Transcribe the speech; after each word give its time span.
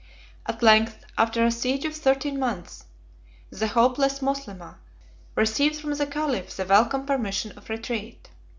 At 0.47 0.63
length, 0.63 1.05
after 1.15 1.45
a 1.45 1.51
siege 1.51 1.85
of 1.85 1.95
thirteen 1.95 2.39
months, 2.39 2.85
14 3.51 3.59
the 3.59 3.67
hopeless 3.75 4.17
Moslemah 4.19 4.77
received 5.35 5.75
from 5.75 5.93
the 5.93 6.07
caliph 6.07 6.57
the 6.57 6.65
welcome 6.65 7.05
permission 7.05 7.55
of 7.55 7.69
retreat. 7.69 8.31